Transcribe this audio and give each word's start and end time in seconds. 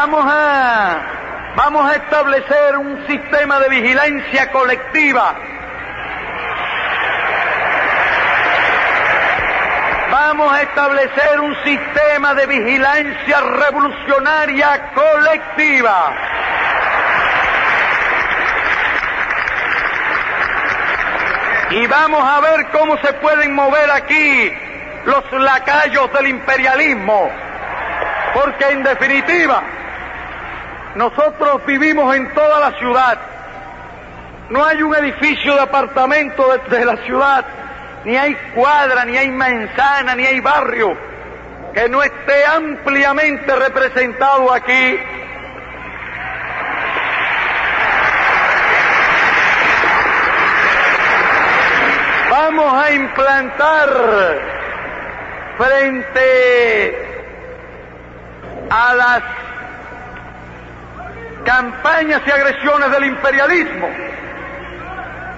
Vamos 0.00 0.24
a, 0.24 1.00
vamos 1.56 1.90
a 1.90 1.96
establecer 1.96 2.76
un 2.76 3.04
sistema 3.08 3.58
de 3.58 3.68
vigilancia 3.68 4.48
colectiva. 4.52 5.34
Vamos 10.08 10.52
a 10.52 10.62
establecer 10.62 11.40
un 11.40 11.52
sistema 11.64 12.32
de 12.34 12.46
vigilancia 12.46 13.40
revolucionaria 13.40 14.92
colectiva. 14.94 16.14
Y 21.70 21.86
vamos 21.88 22.22
a 22.22 22.38
ver 22.38 22.68
cómo 22.68 22.96
se 22.98 23.14
pueden 23.14 23.52
mover 23.52 23.90
aquí 23.90 24.52
los 25.06 25.32
lacayos 25.32 26.12
del 26.12 26.28
imperialismo. 26.28 27.32
Porque 28.32 28.64
en 28.70 28.84
definitiva, 28.84 29.62
nosotros 30.94 31.64
vivimos 31.66 32.14
en 32.16 32.32
toda 32.34 32.60
la 32.60 32.78
ciudad. 32.78 33.18
No 34.50 34.64
hay 34.64 34.82
un 34.82 34.94
edificio 34.94 35.54
de 35.54 35.60
apartamento 35.60 36.44
de, 36.70 36.84
la 36.84 36.96
ciudad, 37.04 37.44
ni 38.04 38.16
hay 38.16 38.34
cuadra, 38.54 39.04
ni 39.04 39.16
hay 39.16 39.30
manzana, 39.30 40.14
ni 40.14 40.24
hay 40.24 40.40
barrio 40.40 40.96
que 41.74 41.88
no 41.88 42.02
esté 42.02 42.46
ampliamente 42.46 43.54
representado 43.54 44.52
aquí. 44.52 44.98
Vamos 52.30 52.72
a 52.72 52.92
implantar 52.92 53.88
frente 55.58 57.08
a 58.70 58.94
las 58.94 59.22
campañas 61.48 62.20
y 62.26 62.30
agresiones 62.30 62.90
del 62.90 63.04
imperialismo, 63.06 63.88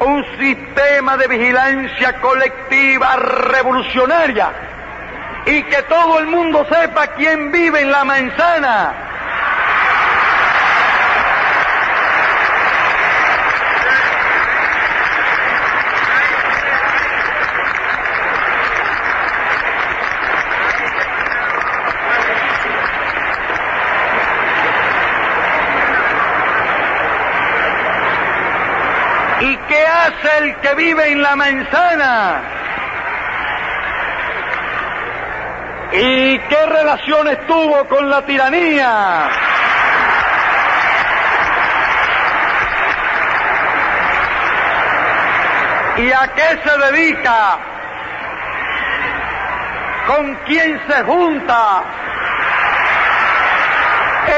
un 0.00 0.22
sistema 0.38 1.16
de 1.16 1.28
vigilancia 1.28 2.20
colectiva 2.20 3.16
revolucionaria 3.16 4.52
y 5.46 5.62
que 5.62 5.82
todo 5.84 6.18
el 6.18 6.26
mundo 6.26 6.66
sepa 6.68 7.06
quién 7.06 7.50
vive 7.50 7.80
en 7.80 7.90
la 7.90 8.04
manzana. 8.04 9.03
¿Y 29.44 29.56
qué 29.68 29.86
hace 29.86 30.38
el 30.38 30.56
que 30.60 30.74
vive 30.74 31.12
en 31.12 31.20
la 31.20 31.36
manzana? 31.36 32.40
¿Y 35.92 36.38
qué 36.38 36.66
relaciones 36.66 37.46
tuvo 37.46 37.84
con 37.86 38.08
la 38.08 38.24
tiranía? 38.24 39.28
¿Y 45.98 46.10
a 46.10 46.26
qué 46.34 46.60
se 46.64 46.92
dedica? 46.92 47.58
¿Con 50.06 50.34
quién 50.46 50.80
se 50.88 51.02
junta? 51.02 51.82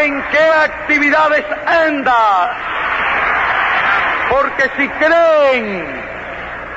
¿En 0.01 0.23
qué 0.33 0.51
actividades 0.65 1.45
anda? 1.65 2.51
Porque 4.31 4.71
si 4.77 4.89
creen 4.89 5.87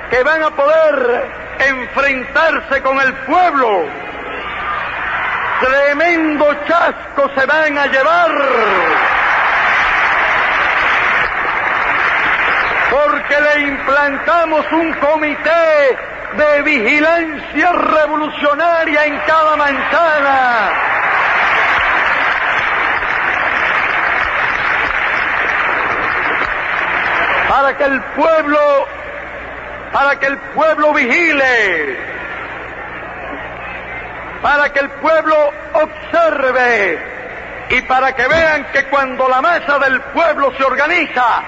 que 0.10 0.24
van 0.24 0.44
a 0.44 0.50
poder 0.52 1.26
enfrentarse 1.60 2.82
con 2.82 3.00
el 3.00 3.14
pueblo, 3.14 3.86
tremendo 5.60 6.54
chasco 6.68 7.30
se 7.36 7.46
van 7.46 7.78
a 7.78 7.86
llevar. 7.88 8.32
Porque 12.92 13.42
le 13.42 13.62
implantamos 13.68 14.72
un 14.72 14.94
comité 14.94 15.98
de 16.38 16.62
vigilancia 16.62 17.72
revolucionaria 17.72 19.06
en 19.06 19.20
cada 19.20 19.56
manzana. 19.56 20.99
Para 27.70 27.78
que 27.78 27.84
el 27.84 28.02
pueblo, 28.02 28.88
para 29.94 30.16
que 30.16 30.26
el 30.26 30.38
pueblo 30.40 30.92
vigile, 30.92 31.98
para 34.42 34.74
que 34.74 34.80
el 34.80 34.90
pueblo 34.90 35.36
observe 35.74 37.00
y 37.70 37.82
para 37.84 38.16
que 38.16 38.28
vean 38.28 38.66
que 38.74 38.86
cuando 38.86 39.30
la 39.30 39.40
masa 39.44 39.78
del 39.78 40.02
pueblo 40.02 40.52
se 40.58 40.64
organiza, 40.64 41.44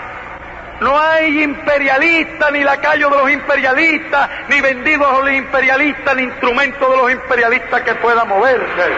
no 0.81 0.99
hay 0.99 1.41
imperialista, 1.41 2.51
ni 2.51 2.63
lacayo 2.63 3.09
de 3.09 3.17
los 3.17 3.31
imperialistas, 3.31 4.29
ni 4.47 4.61
vendidos 4.61 5.11
a 5.11 5.21
los 5.21 5.31
imperialistas, 5.31 6.15
ni 6.17 6.21
instrumento 6.21 6.87
de 6.91 6.97
los 6.97 7.11
imperialistas 7.11 7.81
que 7.81 7.95
pueda 7.95 8.25
moverse. 8.25 8.91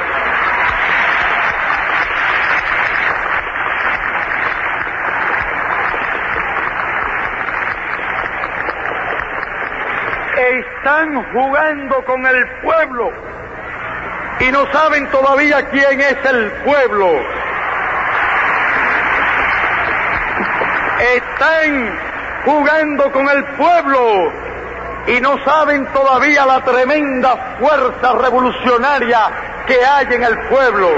Están 10.53 11.33
jugando 11.33 12.05
con 12.05 12.23
el 12.27 12.47
pueblo 12.61 13.11
y 14.39 14.51
no 14.51 14.71
saben 14.71 15.09
todavía 15.09 15.67
quién 15.69 15.99
es 15.99 16.17
el 16.25 16.51
pueblo. 16.63 17.09
Están 21.15 21.99
jugando 22.45 23.11
con 23.11 23.27
el 23.29 23.43
pueblo 23.55 24.31
y 25.07 25.21
no 25.21 25.43
saben 25.43 25.87
todavía 25.87 26.45
la 26.45 26.61
tremenda 26.63 27.57
fuerza 27.59 28.13
revolucionaria 28.13 29.21
que 29.65 29.83
hay 29.83 30.05
en 30.13 30.23
el 30.23 30.39
pueblo. 30.49 30.89